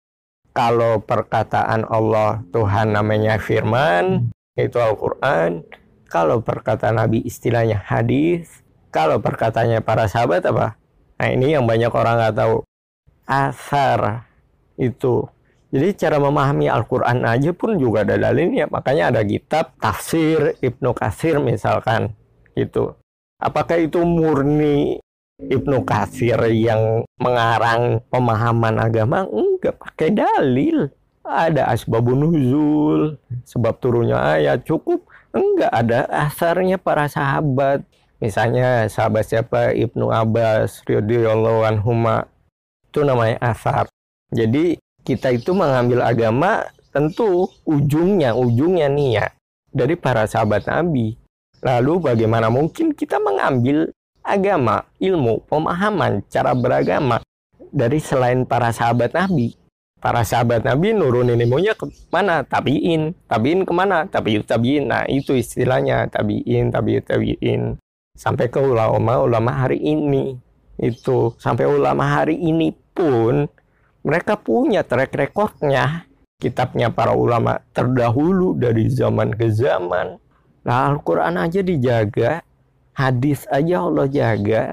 Kalau 0.53 1.01
perkataan 1.01 1.89
Allah 1.89 2.45
Tuhan 2.53 2.93
namanya 2.93 3.41
firman, 3.41 4.29
itu 4.53 4.77
Al-Quran. 4.77 5.65
Kalau 6.05 6.45
perkataan 6.45 7.01
Nabi 7.01 7.25
istilahnya 7.25 7.81
hadis. 7.81 8.61
Kalau 8.93 9.17
perkataannya 9.17 9.81
para 9.81 10.05
sahabat 10.05 10.45
apa? 10.45 10.77
Nah 11.17 11.27
ini 11.33 11.57
yang 11.57 11.65
banyak 11.65 11.89
orang 11.89 12.21
nggak 12.21 12.37
tahu. 12.37 12.63
Asar 13.25 14.29
itu 14.77 15.25
jadi 15.73 15.91
cara 15.97 16.17
memahami 16.23 16.71
Al-Quran 16.71 17.27
aja 17.27 17.51
pun 17.51 17.75
juga 17.75 18.07
ada 18.07 18.15
dalilnya. 18.15 18.69
Makanya 18.71 19.11
ada 19.11 19.25
kitab 19.25 19.75
tafsir 19.81 20.55
Ibnu 20.63 20.95
Kasir 20.95 21.41
misalkan 21.43 22.15
gitu. 22.55 22.95
Apakah 23.37 23.77
itu 23.77 23.99
murni 24.01 24.97
Ibnu 25.35 25.83
Kasir 25.83 26.39
yang 26.55 27.03
mengarang 27.19 27.99
pemahaman 28.07 28.79
agama? 28.79 29.27
Enggak 29.27 29.75
pakai 29.75 30.15
dalil. 30.15 30.87
Ada 31.25 31.73
asbabun 31.73 32.21
nuzul, 32.21 33.17
sebab 33.43 33.81
turunnya 33.81 34.39
ayat 34.39 34.63
cukup. 34.63 35.03
Enggak 35.35 35.73
ada 35.73 36.07
asarnya 36.07 36.79
para 36.79 37.11
sahabat. 37.11 37.83
Misalnya 38.23 38.87
sahabat 38.87 39.27
siapa 39.27 39.75
Ibnu 39.75 40.07
Abbas 40.07 40.79
radhiyallahu 40.87 41.67
anhuma 41.67 42.31
itu 42.87 43.03
namanya 43.03 43.35
asar. 43.43 43.91
Jadi 44.31 44.79
kita 45.03 45.35
itu 45.35 45.51
mengambil 45.51 45.99
agama 45.99 46.71
tentu 46.95 47.51
ujungnya 47.67 48.31
ujungnya 48.31 48.87
nih 48.87 49.09
ya 49.19 49.27
dari 49.75 49.99
para 49.99 50.23
sahabat 50.23 50.63
Nabi. 50.71 51.19
Lalu 51.65 52.13
bagaimana 52.13 52.53
mungkin 52.53 52.93
kita 52.93 53.17
mengambil 53.17 53.89
agama, 54.21 54.85
ilmu, 55.01 55.41
pemahaman, 55.49 56.21
cara 56.29 56.53
beragama 56.53 57.25
dari 57.73 57.97
selain 57.97 58.45
para 58.45 58.69
sahabat 58.69 59.17
Nabi? 59.17 59.57
Para 59.97 60.21
sahabat 60.21 60.61
Nabi 60.61 60.93
nurunin 60.93 61.41
ilmunya 61.41 61.73
ke 61.73 61.89
mana? 62.13 62.45
Tabiin. 62.45 63.17
Tabiin 63.25 63.65
ke 63.65 63.73
mana? 63.73 64.05
Tabiut 64.05 64.45
tabiin. 64.45 64.93
Nah 64.93 65.09
itu 65.09 65.33
istilahnya 65.33 66.05
tabiin, 66.13 66.69
tabiut 66.69 67.09
tabiin. 67.09 67.81
Sampai 68.13 68.53
ke 68.53 68.61
ulama-ulama 68.61 69.65
hari 69.65 69.81
ini. 69.81 70.37
Itu 70.77 71.33
sampai 71.41 71.65
ulama 71.65 72.21
hari 72.21 72.37
ini 72.37 72.77
pun 72.93 73.49
mereka 74.05 74.37
punya 74.37 74.85
track 74.85 75.17
recordnya 75.17 76.05
kitabnya 76.37 76.93
para 76.93 77.17
ulama 77.17 77.57
terdahulu 77.73 78.53
dari 78.53 78.85
zaman 78.91 79.33
ke 79.33 79.49
zaman 79.49 80.21
nah 80.65 80.89
Al-Quran 80.89 81.37
aja 81.37 81.61
dijaga 81.61 82.41
hadis 82.97 83.45
aja 83.53 83.85
Allah 83.85 84.09
jaga 84.09 84.63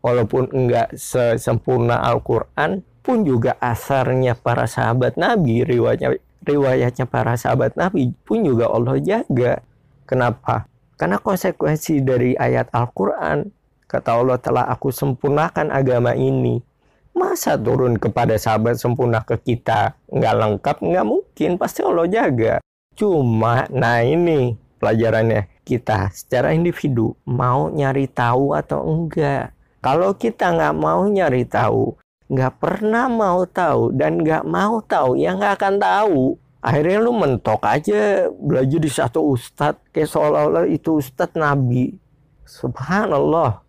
walaupun 0.00 0.48
enggak 0.50 0.96
sesempurna 0.96 2.00
Al-Quran 2.00 2.80
pun 3.04 3.22
juga 3.22 3.60
asarnya 3.60 4.32
para 4.34 4.64
sahabat 4.64 5.20
Nabi 5.20 5.62
riwayatnya 5.62 6.16
riwayatnya 6.42 7.04
para 7.04 7.36
sahabat 7.36 7.76
Nabi 7.76 8.16
pun 8.24 8.42
juga 8.42 8.72
Allah 8.72 8.96
jaga 8.98 9.60
kenapa 10.08 10.64
karena 10.96 11.20
konsekuensi 11.20 12.00
dari 12.00 12.32
ayat 12.34 12.72
Al-Quran 12.72 13.52
kata 13.84 14.10
Allah 14.16 14.40
telah 14.40 14.64
aku 14.72 14.88
sempurnakan 14.88 15.68
agama 15.68 16.16
ini 16.16 16.64
Masa 17.12 17.60
turun 17.60 18.00
kepada 18.00 18.40
sahabat 18.40 18.80
sempurna 18.80 19.20
ke 19.20 19.36
kita 19.36 19.92
nggak 20.08 20.34
lengkap? 20.36 20.76
Nggak 20.80 21.06
mungkin, 21.06 21.50
pasti 21.60 21.84
Allah 21.84 22.08
jaga. 22.08 22.54
Cuma, 22.96 23.68
nah 23.68 24.00
ini 24.00 24.56
pelajarannya. 24.82 25.46
Kita 25.62 26.10
secara 26.10 26.50
individu 26.50 27.14
mau 27.22 27.70
nyari 27.70 28.10
tahu 28.10 28.58
atau 28.58 28.82
enggak. 28.82 29.54
Kalau 29.78 30.18
kita 30.18 30.50
nggak 30.50 30.74
mau 30.74 31.06
nyari 31.06 31.46
tahu, 31.46 31.94
nggak 32.26 32.52
pernah 32.58 33.06
mau 33.06 33.46
tahu, 33.46 33.94
dan 33.94 34.18
nggak 34.18 34.42
mau 34.42 34.82
tahu, 34.82 35.14
ya 35.14 35.38
nggak 35.38 35.62
akan 35.62 35.74
tahu. 35.78 36.22
Akhirnya 36.62 36.98
lu 37.02 37.14
mentok 37.14 37.62
aja 37.62 38.26
belajar 38.30 38.78
di 38.82 38.90
satu 38.90 39.34
ustadz, 39.34 39.82
kayak 39.94 40.10
seolah-olah 40.10 40.66
itu 40.66 40.98
ustadz 40.98 41.38
nabi. 41.38 41.98
Subhanallah. 42.46 43.62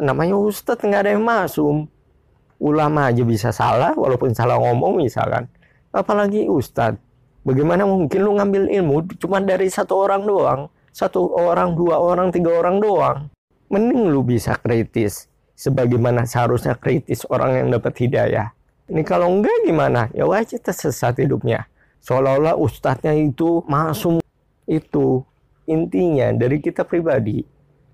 Namanya 0.00 0.36
ustadz 0.36 0.84
nggak 0.84 1.02
ada 1.04 1.10
yang 1.12 1.24
masuk 1.24 1.88
ulama 2.58 3.08
aja 3.08 3.22
bisa 3.22 3.54
salah 3.54 3.94
walaupun 3.94 4.34
salah 4.34 4.58
ngomong 4.58 4.98
misalkan 4.98 5.46
apalagi 5.94 6.50
ustadz 6.50 7.00
bagaimana 7.48 7.88
mungkin 7.88 8.20
lu 8.20 8.36
ngambil 8.36 8.68
ilmu 8.68 9.08
cuma 9.16 9.40
dari 9.40 9.72
satu 9.72 10.04
orang 10.04 10.28
doang? 10.28 10.60
Satu 10.92 11.32
orang 11.32 11.72
dua 11.72 11.96
orang 11.96 12.28
tiga 12.28 12.52
orang 12.52 12.76
doang? 12.76 13.32
Mending 13.72 14.12
lu 14.12 14.20
bisa 14.20 14.52
kritis 14.60 15.24
sebagaimana 15.56 16.28
seharusnya 16.28 16.76
kritis 16.76 17.24
orang 17.32 17.64
yang 17.64 17.68
dapat 17.72 17.96
hidayah. 17.96 18.52
Ini 18.88 19.00
kalau 19.04 19.32
enggak 19.32 19.64
gimana? 19.64 20.12
Ya 20.12 20.28
wajib 20.28 20.60
tersesat 20.60 21.16
hidupnya. 21.20 21.64
Seolah-olah 22.04 22.56
ustadznya 22.56 23.16
itu 23.16 23.64
masuk 23.64 24.20
itu 24.68 25.24
intinya 25.64 26.32
dari 26.36 26.60
kita 26.60 26.84
pribadi. 26.84 27.44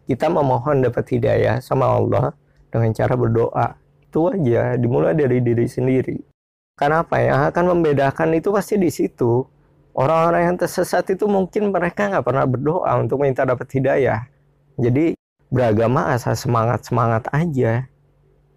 Kita 0.04 0.26
memohon 0.28 0.84
dapat 0.84 1.06
hidayah 1.14 1.62
sama 1.62 1.88
Allah 1.88 2.34
dengan 2.70 2.90
cara 2.94 3.14
berdoa. 3.14 3.78
Itu 4.04 4.30
aja 4.30 4.78
dimulai 4.78 5.16
dari 5.16 5.42
diri 5.42 5.66
sendiri 5.66 6.33
karena 6.74 7.06
apa 7.06 7.16
yang 7.22 7.40
akan 7.50 7.64
membedakan 7.78 8.34
itu 8.34 8.50
pasti 8.50 8.74
di 8.78 8.90
situ. 8.90 9.46
Orang-orang 9.94 10.50
yang 10.50 10.56
tersesat 10.58 11.06
itu 11.14 11.30
mungkin 11.30 11.70
mereka 11.70 12.10
nggak 12.10 12.26
pernah 12.26 12.42
berdoa 12.50 12.98
untuk 12.98 13.22
minta 13.22 13.46
dapat 13.46 13.70
hidayah. 13.70 14.26
Jadi 14.74 15.14
beragama 15.54 16.10
asal 16.10 16.34
semangat 16.34 16.82
semangat 16.82 17.30
aja 17.30 17.86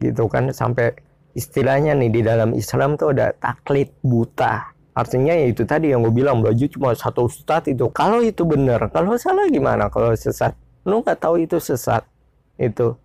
gitu 0.01 0.25
kan? 0.25 0.49
Sampai 0.49 0.97
istilahnya 1.37 1.93
nih 1.93 2.09
di 2.09 2.21
dalam 2.25 2.57
Islam 2.57 2.97
tuh 2.97 3.13
ada 3.13 3.37
taklid 3.37 3.93
buta. 4.01 4.73
Artinya 4.97 5.37
ya 5.37 5.45
itu 5.53 5.61
tadi 5.61 5.93
yang 5.93 6.01
gue 6.01 6.09
bilang 6.09 6.41
belajar 6.41 6.73
cuma 6.73 6.97
satu 6.97 7.29
ustadz 7.29 7.69
itu. 7.69 7.85
Kalau 7.93 8.25
itu 8.25 8.41
benar 8.41 8.89
kalau 8.89 9.13
salah 9.21 9.45
gimana? 9.45 9.93
Kalau 9.93 10.17
sesat. 10.17 10.57
Lu 10.89 11.05
nggak 11.05 11.21
tahu 11.21 11.45
itu 11.45 11.61
sesat 11.61 12.01
itu 12.57 12.97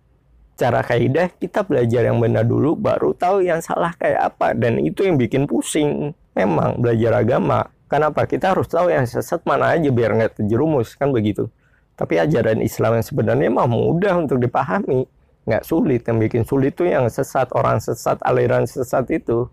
cara 0.53 0.85
kaidah 0.85 1.33
kita 1.37 1.65
belajar 1.65 2.05
yang 2.05 2.21
benar 2.21 2.45
dulu 2.45 2.77
baru 2.77 3.13
tahu 3.17 3.45
yang 3.45 3.59
salah 3.59 3.93
kayak 3.97 4.33
apa. 4.33 4.53
Dan 4.53 4.81
itu 4.81 5.05
yang 5.05 5.17
bikin 5.17 5.49
pusing 5.49 6.13
memang 6.37 6.79
belajar 6.81 7.21
agama. 7.21 7.69
Kenapa? 7.89 8.25
Kita 8.25 8.57
harus 8.57 8.65
tahu 8.69 8.89
yang 8.89 9.05
sesat 9.05 9.45
mana 9.45 9.73
aja 9.73 9.89
biar 9.93 10.17
nggak 10.17 10.41
terjerumus 10.41 10.97
kan 10.97 11.13
begitu? 11.13 11.49
Tapi 11.93 12.17
ajaran 12.17 12.57
Islam 12.65 12.97
yang 12.97 13.05
sebenarnya 13.05 13.49
mah 13.53 13.69
mudah 13.69 14.17
untuk 14.17 14.41
dipahami. 14.41 15.05
Nggak 15.45 15.63
sulit. 15.67 16.01
Yang 16.05 16.17
bikin 16.29 16.43
sulit 16.47 16.73
itu 16.73 16.89
yang 16.89 17.05
sesat 17.05 17.53
orang 17.53 17.77
sesat 17.77 18.17
aliran 18.25 18.65
sesat 18.65 19.05
itu. 19.13 19.45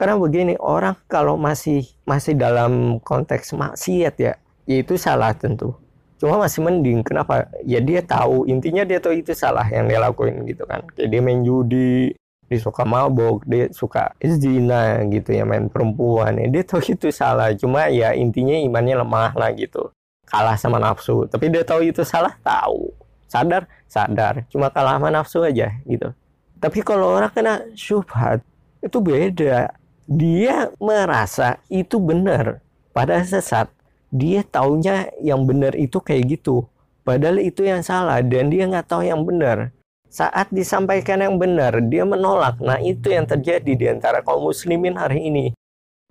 Karena 0.00 0.18
begini, 0.18 0.58
orang 0.58 0.98
kalau 1.06 1.38
masih 1.38 1.86
masih 2.02 2.34
dalam 2.34 2.98
konteks 3.04 3.54
maksiat 3.54 4.14
ya, 4.18 4.34
ya 4.66 4.76
itu 4.80 4.98
salah 4.98 5.30
tentu. 5.36 5.78
Cuma 6.22 6.38
masih 6.38 6.62
mending. 6.62 7.02
Kenapa? 7.02 7.50
Ya 7.66 7.82
dia 7.82 7.98
tahu, 7.98 8.46
intinya 8.46 8.86
dia 8.86 9.02
tahu 9.02 9.18
itu 9.18 9.34
salah 9.34 9.66
yang 9.66 9.90
dia 9.90 9.98
lakuin 9.98 10.46
gitu 10.46 10.62
kan. 10.70 10.86
Kayak 10.94 11.10
dia 11.10 11.18
main 11.18 11.42
judi, 11.42 12.14
dia 12.46 12.58
suka 12.62 12.86
mabok, 12.86 13.42
dia 13.42 13.66
suka 13.74 14.14
zina 14.22 15.02
gitu 15.10 15.34
ya, 15.34 15.42
main 15.42 15.66
perempuan. 15.66 16.38
Ya, 16.38 16.46
dia 16.46 16.62
tahu 16.62 16.78
itu 16.86 17.10
salah. 17.10 17.50
Cuma 17.58 17.90
ya 17.90 18.14
intinya 18.14 18.54
imannya 18.54 19.02
lemah 19.02 19.34
lah 19.34 19.50
gitu. 19.50 19.90
Kalah 20.30 20.54
sama 20.54 20.78
nafsu. 20.78 21.26
Tapi 21.26 21.50
dia 21.50 21.66
tahu 21.66 21.90
itu 21.90 22.06
salah, 22.06 22.38
tahu. 22.38 22.94
Sadar? 23.26 23.66
Sadar. 23.90 24.46
Cuma 24.46 24.70
kalah 24.70 25.02
sama 25.02 25.10
nafsu 25.10 25.42
aja 25.42 25.74
gitu. 25.82 26.14
Tapi 26.62 26.86
kalau 26.86 27.18
orang 27.18 27.34
kena 27.34 27.66
syubhat, 27.74 28.46
itu 28.78 29.02
beda 29.02 29.74
dia 30.06 30.70
merasa 30.78 31.58
itu 31.66 31.98
benar 31.98 32.62
pada 32.94 33.22
sesat 33.26 33.66
dia 34.12 34.44
taunya 34.44 35.08
yang 35.24 35.48
benar 35.48 35.72
itu 35.72 35.96
kayak 35.96 36.36
gitu. 36.36 36.68
Padahal 37.02 37.40
itu 37.40 37.64
yang 37.64 37.80
salah 37.80 38.20
dan 38.20 38.52
dia 38.52 38.68
nggak 38.68 38.86
tahu 38.86 39.02
yang 39.08 39.24
benar. 39.24 39.72
Saat 40.12 40.52
disampaikan 40.52 41.24
yang 41.24 41.40
benar 41.40 41.80
dia 41.88 42.04
menolak. 42.04 42.60
Nah 42.60 42.76
itu 42.78 43.08
yang 43.08 43.24
terjadi 43.24 43.72
di 43.72 43.86
antara 43.88 44.20
kaum 44.20 44.44
muslimin 44.44 44.94
hari 45.00 45.32
ini. 45.32 45.46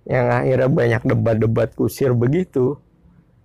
Yang 0.02 0.26
akhirnya 0.34 0.68
banyak 0.68 1.02
debat-debat 1.06 1.68
kusir 1.78 2.10
begitu. 2.10 2.74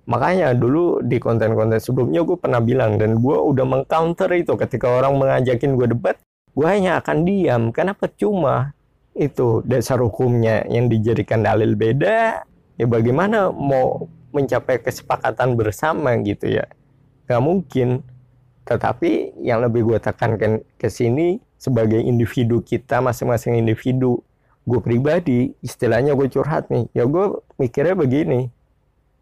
Makanya 0.09 0.57
dulu 0.57 1.05
di 1.05 1.21
konten-konten 1.21 1.77
sebelumnya 1.77 2.25
gue 2.25 2.37
pernah 2.41 2.57
bilang 2.57 2.97
dan 2.97 3.21
gue 3.21 3.37
udah 3.37 3.63
mengcounter 3.63 4.33
itu. 4.33 4.57
Ketika 4.57 4.89
orang 4.89 5.21
mengajakin 5.21 5.77
gue 5.77 5.87
debat 5.93 6.17
gue 6.57 6.65
hanya 6.65 6.97
akan 6.97 7.21
diam. 7.21 7.69
Karena 7.69 7.93
percuma 7.93 8.73
itu 9.13 9.61
dasar 9.61 10.01
hukumnya 10.01 10.65
yang 10.65 10.89
dijadikan 10.89 11.45
dalil 11.45 11.77
beda. 11.77 12.41
Ya 12.81 12.85
bagaimana 12.89 13.53
mau 13.53 14.09
mencapai 14.31 14.81
kesepakatan 14.83 15.55
bersama 15.55 16.15
gitu 16.23 16.47
ya. 16.51 16.65
Nggak 17.27 17.43
mungkin. 17.43 17.89
Tetapi 18.67 19.39
yang 19.39 19.63
lebih 19.63 19.87
gue 19.87 19.99
tekankan 19.99 20.59
ke 20.75 20.91
sini 20.91 21.39
sebagai 21.55 21.97
individu 21.97 22.59
kita 22.61 22.99
masing-masing 22.99 23.57
individu 23.57 24.21
gue 24.67 24.79
pribadi 24.83 25.55
istilahnya 25.63 26.11
gue 26.13 26.27
curhat 26.27 26.67
nih 26.67 26.91
ya 26.91 27.07
gue 27.07 27.39
mikirnya 27.55 27.95
begini. 27.95 28.51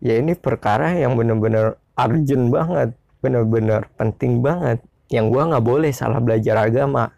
Ya 0.01 0.17
ini 0.17 0.33
perkara 0.33 0.97
yang 0.97 1.13
benar-benar 1.13 1.77
urgent 1.95 2.49
banget 2.49 2.89
benar-benar 3.21 3.89
penting 3.97 4.41
banget 4.41 4.81
yang 5.13 5.29
gue 5.29 5.41
nggak 5.41 5.65
boleh 5.65 5.93
salah 5.93 6.17
belajar 6.17 6.65
agama. 6.65 7.13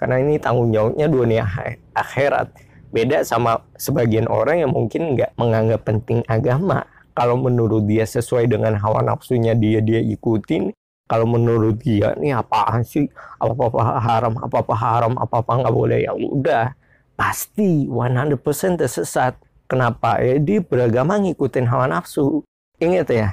Karena 0.00 0.16
ini 0.16 0.40
tanggung 0.40 0.72
jawabnya 0.72 1.12
dunia 1.12 1.44
akhirat. 1.92 2.56
Beda 2.88 3.20
sama 3.20 3.60
sebagian 3.76 4.26
orang 4.32 4.64
yang 4.64 4.72
mungkin 4.72 5.12
nggak 5.12 5.36
menganggap 5.36 5.84
penting 5.84 6.24
agama 6.24 6.88
kalau 7.12 7.36
menurut 7.38 7.86
dia 7.86 8.06
sesuai 8.06 8.46
dengan 8.50 8.76
hawa 8.78 9.04
nafsunya 9.04 9.56
dia 9.56 9.82
dia 9.82 10.00
ikutin. 10.00 10.72
Kalau 11.10 11.26
menurut 11.26 11.82
dia 11.82 12.14
ini 12.14 12.30
apaan 12.30 12.86
sih? 12.86 13.10
Apa 13.42 13.66
apa 13.66 13.80
haram 13.98 14.34
apa 14.38 14.56
apa 14.62 14.74
haram 14.78 15.12
apa 15.18 15.42
apa 15.42 15.52
nggak 15.58 15.74
boleh. 15.74 15.98
Ya 16.06 16.12
udah 16.14 16.70
pasti 17.18 17.90
100% 17.90 18.78
tersesat. 18.78 19.34
Kenapa? 19.66 20.22
Ya 20.22 20.38
dia 20.38 20.62
beragama 20.62 21.18
ngikutin 21.18 21.66
hawa 21.66 21.90
nafsu. 21.90 22.46
Ingat 22.78 23.10
ya 23.10 23.28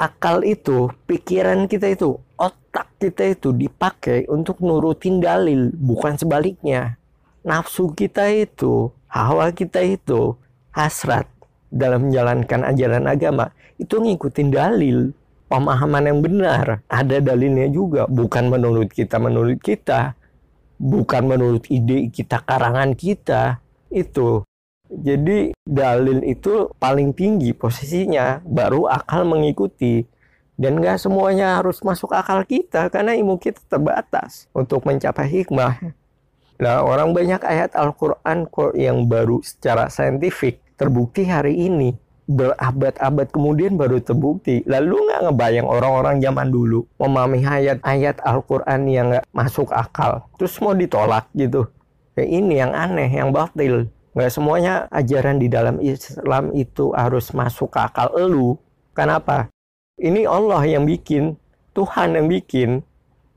akal 0.00 0.40
itu, 0.48 0.88
pikiran 1.04 1.68
kita 1.68 1.92
itu, 1.92 2.16
otak 2.40 2.88
kita 2.96 3.36
itu 3.36 3.52
dipakai 3.52 4.24
untuk 4.32 4.64
nurutin 4.64 5.20
dalil, 5.20 5.68
bukan 5.76 6.16
sebaliknya. 6.16 6.96
Nafsu 7.44 7.92
kita 7.92 8.32
itu, 8.32 8.88
hawa 9.12 9.52
kita 9.52 9.84
itu, 9.84 10.40
hasrat 10.72 11.28
dalam 11.70 12.10
menjalankan 12.10 12.66
ajaran 12.66 13.06
agama, 13.06 13.54
itu 13.78 13.96
ngikutin 13.96 14.48
dalil, 14.50 15.14
pemahaman 15.46 16.10
yang 16.10 16.18
benar. 16.20 16.82
Ada 16.90 17.22
dalilnya 17.22 17.70
juga, 17.70 18.04
bukan 18.10 18.50
menurut 18.50 18.90
kita, 18.90 19.16
menurut 19.16 19.58
kita. 19.62 20.18
Bukan 20.80 21.28
menurut 21.28 21.68
ide 21.68 22.08
kita, 22.08 22.40
karangan 22.40 22.96
kita. 22.96 23.60
Itu 23.92 24.48
jadi 24.90 25.54
dalil 25.62 26.26
itu 26.26 26.72
paling 26.80 27.14
tinggi 27.14 27.54
posisinya, 27.54 28.42
baru 28.42 28.90
akal 28.90 29.22
mengikuti. 29.28 30.02
Dan 30.60 30.76
nggak 30.80 31.00
semuanya 31.00 31.60
harus 31.60 31.80
masuk 31.80 32.12
akal 32.12 32.44
kita, 32.44 32.92
karena 32.92 33.16
ilmu 33.16 33.40
kita 33.40 33.64
terbatas 33.64 34.48
untuk 34.52 34.84
mencapai 34.84 35.24
hikmah. 35.28 35.96
Nah, 36.60 36.84
orang 36.84 37.16
banyak 37.16 37.40
ayat 37.40 37.72
Al-Quran 37.72 38.44
yang 38.76 39.08
baru 39.08 39.40
secara 39.40 39.88
saintifik 39.88 40.60
terbukti 40.80 41.28
hari 41.28 41.68
ini. 41.68 41.92
Berabad-abad 42.24 43.28
kemudian 43.28 43.76
baru 43.76 44.00
terbukti. 44.00 44.64
Lalu 44.64 44.96
nggak 44.96 45.20
ngebayang 45.28 45.68
orang-orang 45.68 46.16
zaman 46.24 46.48
dulu 46.48 46.88
memahami 46.96 47.44
ayat-ayat 47.44 48.24
Al-Quran 48.24 48.80
yang 48.88 49.12
nggak 49.12 49.26
masuk 49.36 49.68
akal. 49.76 50.24
Terus 50.40 50.56
mau 50.64 50.72
ditolak 50.72 51.28
gitu. 51.36 51.68
Ya 52.16 52.24
ini 52.24 52.56
yang 52.56 52.72
aneh, 52.72 53.12
yang 53.12 53.34
batil. 53.34 53.92
Nggak 54.14 54.30
semuanya 54.30 54.86
ajaran 54.94 55.42
di 55.42 55.50
dalam 55.50 55.82
Islam 55.82 56.54
itu 56.54 56.94
harus 56.94 57.34
masuk 57.34 57.74
akal 57.74 58.14
elu. 58.14 58.54
Kenapa? 58.94 59.50
Ini 59.98 60.24
Allah 60.30 60.62
yang 60.70 60.86
bikin, 60.86 61.34
Tuhan 61.74 62.14
yang 62.14 62.30
bikin. 62.30 62.86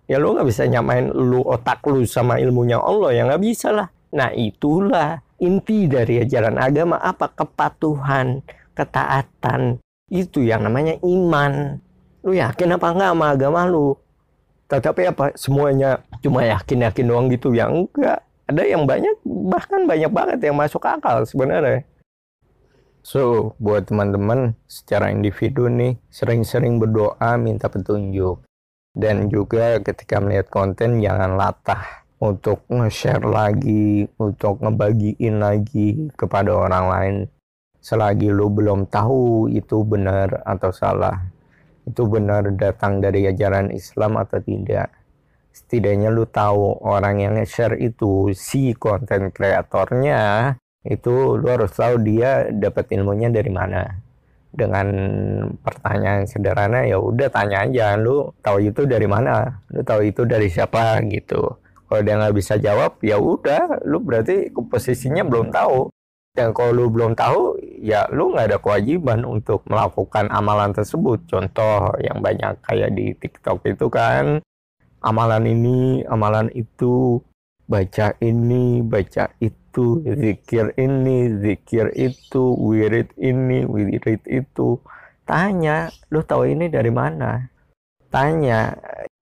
Ya 0.05 0.21
lu 0.21 0.37
nggak 0.37 0.47
bisa 0.47 0.69
nyamain 0.69 1.09
lu 1.09 1.41
otak 1.41 1.81
lu 1.89 2.05
sama 2.05 2.37
ilmunya 2.37 2.77
Allah, 2.77 3.09
ya 3.09 3.25
nggak 3.25 3.41
bisa 3.41 3.73
lah. 3.73 3.89
Nah 4.13 4.29
itulah 4.37 5.22
inti 5.43 5.91
dari 5.91 6.23
ajaran 6.23 6.55
agama 6.55 6.95
apa? 7.03 7.27
Kepatuhan, 7.27 8.39
ketaatan. 8.71 9.83
Itu 10.07 10.39
yang 10.39 10.63
namanya 10.63 10.95
iman. 11.03 11.83
Lu 12.23 12.31
yakin 12.31 12.79
apa 12.79 12.87
enggak 12.95 13.11
sama 13.11 13.25
agama 13.35 13.61
lu? 13.67 13.99
Tetapi 14.71 15.11
apa 15.11 15.35
semuanya 15.35 15.99
cuma 16.23 16.47
yakin-yakin 16.47 17.05
doang 17.05 17.27
gitu 17.27 17.51
ya 17.51 17.67
enggak 17.67 18.23
ada 18.47 18.63
yang 18.63 18.83
banyak 18.83 19.15
bahkan 19.25 19.87
banyak 19.87 20.11
banget 20.11 20.39
yang 20.43 20.55
masuk 20.59 20.83
akal 20.83 21.23
sebenarnya 21.23 21.87
so 23.03 23.55
buat 23.59 23.87
teman-teman 23.87 24.55
secara 24.67 25.11
individu 25.11 25.67
nih 25.67 25.99
sering-sering 26.07 26.79
berdoa 26.79 27.35
minta 27.39 27.67
petunjuk 27.67 28.43
dan 28.95 29.27
juga 29.27 29.79
ketika 29.83 30.19
melihat 30.23 30.47
konten 30.47 31.03
jangan 31.03 31.35
latah 31.35 32.02
untuk 32.23 32.63
nge-share 32.71 33.27
lagi, 33.27 34.07
untuk 34.15 34.63
ngebagiin 34.63 35.43
lagi 35.43 36.07
kepada 36.15 36.55
orang 36.55 36.85
lain. 36.87 37.15
Selagi 37.83 38.31
lu 38.31 38.47
belum 38.47 38.87
tahu 38.87 39.51
itu 39.51 39.83
benar 39.83 40.39
atau 40.47 40.71
salah, 40.71 41.19
itu 41.83 42.07
benar 42.07 42.47
datang 42.55 43.03
dari 43.03 43.27
ajaran 43.27 43.75
Islam 43.75 44.15
atau 44.15 44.39
tidak 44.39 45.03
setidaknya 45.53 46.09
lu 46.09 46.25
tahu 46.25 46.81
orang 46.81 47.21
yang 47.21 47.33
nge-share 47.37 47.77
itu 47.77 48.33
si 48.33 48.73
konten 48.73 49.29
kreatornya 49.29 50.55
itu 50.81 51.37
lu 51.37 51.47
harus 51.47 51.71
tahu 51.71 52.01
dia 52.01 52.49
dapat 52.49 52.89
ilmunya 52.91 53.29
dari 53.29 53.53
mana. 53.53 54.01
Dengan 54.53 54.85
pertanyaan 55.65 56.29
sederhana 56.29 56.85
ya 56.85 57.01
udah 57.01 57.25
tanya 57.33 57.65
aja 57.65 57.97
lu 57.97 58.29
tahu 58.41 58.69
itu 58.69 58.85
dari 58.85 59.05
mana? 59.09 59.61
Lu 59.73 59.81
tahu 59.81 60.05
itu 60.09 60.25
dari 60.29 60.45
siapa? 60.49 61.01
Gitu 61.09 61.62
kalau 61.93 62.01
dia 62.01 62.17
nggak 62.17 62.33
bisa 62.33 62.57
jawab 62.57 62.97
ya 63.05 63.21
udah 63.21 63.85
lu 63.85 64.01
berarti 64.01 64.49
posisinya 64.49 65.21
belum 65.21 65.53
tahu 65.53 65.93
Dan 66.33 66.49
kalau 66.49 66.73
lu 66.73 66.89
belum 66.89 67.13
tahu, 67.13 67.61
ya 67.77 68.09
lu 68.09 68.33
nggak 68.33 68.49
ada 68.49 68.57
kewajiban 68.57 69.21
untuk 69.21 69.61
melakukan 69.69 70.33
amalan 70.33 70.73
tersebut. 70.73 71.29
Contoh 71.29 71.93
yang 72.01 72.25
banyak 72.25 72.57
kayak 72.65 72.89
di 72.97 73.13
TikTok 73.13 73.61
itu 73.69 73.85
kan, 73.93 74.41
amalan 75.05 75.45
ini, 75.45 76.01
amalan 76.09 76.49
itu, 76.57 77.21
baca 77.69 78.17
ini, 78.17 78.81
baca 78.81 79.29
itu, 79.37 80.01
zikir 80.01 80.73
ini, 80.73 81.37
zikir 81.37 81.93
itu, 81.93 82.57
wirid 82.57 83.13
ini, 83.21 83.69
wirid 83.69 84.25
itu. 84.25 84.81
Tanya, 85.29 85.93
lu 86.09 86.25
tahu 86.25 86.49
ini 86.49 86.65
dari 86.65 86.89
mana? 86.89 87.45
Tanya, 88.09 88.73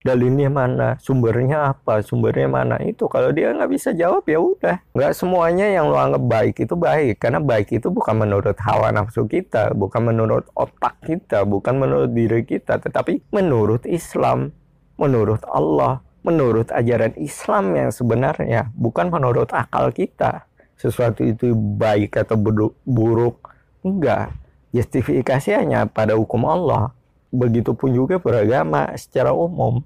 dalilnya 0.02 0.50
mana, 0.50 0.98
sumbernya 0.98 1.78
apa, 1.78 2.02
sumbernya 2.02 2.50
mana 2.50 2.82
itu. 2.82 3.06
Kalau 3.06 3.30
dia 3.30 3.54
nggak 3.54 3.72
bisa 3.72 3.94
jawab 3.94 4.26
ya 4.26 4.42
udah. 4.42 4.76
Nggak 4.98 5.14
semuanya 5.14 5.70
yang 5.70 5.94
lo 5.94 5.98
anggap 6.02 6.24
baik 6.26 6.56
itu 6.66 6.74
baik, 6.74 7.22
karena 7.22 7.38
baik 7.38 7.70
itu 7.70 7.88
bukan 7.94 8.18
menurut 8.18 8.58
hawa 8.66 8.90
nafsu 8.90 9.30
kita, 9.30 9.78
bukan 9.78 10.10
menurut 10.10 10.50
otak 10.58 10.98
kita, 11.06 11.46
bukan 11.46 11.78
menurut 11.78 12.10
diri 12.12 12.42
kita, 12.42 12.82
tetapi 12.82 13.22
menurut 13.30 13.86
Islam, 13.86 14.50
menurut 14.98 15.46
Allah, 15.46 16.02
menurut 16.26 16.74
ajaran 16.74 17.14
Islam 17.22 17.78
yang 17.78 17.90
sebenarnya, 17.94 18.74
bukan 18.74 19.14
menurut 19.14 19.54
akal 19.54 19.94
kita. 19.94 20.50
Sesuatu 20.82 21.22
itu 21.22 21.54
baik 21.54 22.18
atau 22.18 22.42
buruk, 22.90 23.38
enggak. 23.86 24.34
Justifikasi 24.74 25.54
hanya 25.54 25.86
pada 25.86 26.18
hukum 26.18 26.42
Allah. 26.50 26.90
Begitupun 27.32 27.94
juga 27.96 28.20
beragama 28.20 28.92
secara 28.98 29.32
umum 29.32 29.86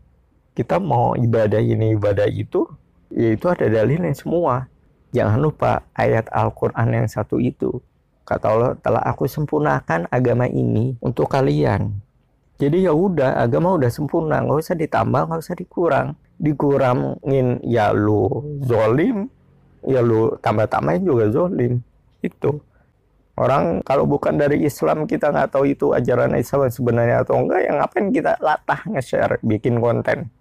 kita 0.56 0.80
mau 0.80 1.20
ibadah 1.20 1.60
ini 1.60 2.00
ibadah 2.00 2.32
itu 2.32 2.64
ya 3.12 3.36
itu 3.36 3.46
ada 3.52 3.68
dalilnya 3.68 4.16
semua. 4.16 4.72
Jangan 5.12 5.40
lupa 5.40 5.84
ayat 5.96 6.32
Al-Quran 6.32 7.04
yang 7.04 7.08
satu 7.12 7.40
itu. 7.40 7.84
Kata 8.26 8.46
Allah 8.50 8.72
telah 8.80 9.04
aku 9.06 9.30
sempurnakan 9.30 10.10
agama 10.10 10.48
ini 10.50 10.96
untuk 11.04 11.30
kalian. 11.30 11.94
Jadi 12.56 12.88
ya 12.88 12.96
udah 12.96 13.44
agama 13.44 13.76
udah 13.76 13.92
sempurna. 13.92 14.42
Nggak 14.42 14.60
usah 14.64 14.76
ditambah 14.80 15.22
nggak 15.28 15.42
usah 15.44 15.56
dikurang. 15.60 16.08
Dikurangin 16.40 17.64
ya 17.64 17.92
lu 17.92 18.44
zolim 18.64 19.28
ya 19.84 20.00
lu 20.00 20.36
tambah-tambahin 20.40 21.04
juga 21.04 21.32
zolim. 21.32 21.84
Itu. 22.24 22.64
Orang 23.36 23.84
kalau 23.84 24.08
bukan 24.08 24.40
dari 24.40 24.64
Islam 24.64 25.04
kita 25.04 25.32
nggak 25.36 25.52
tahu 25.52 25.68
itu 25.68 25.92
ajaran 25.92 26.40
Islam 26.40 26.72
sebenarnya 26.72 27.28
atau 27.28 27.44
enggak 27.44 27.68
yang 27.68 27.76
ngapain 27.84 28.08
kita 28.08 28.40
latah 28.40 28.80
nge-share 28.88 29.44
bikin 29.44 29.84
konten 29.84 30.32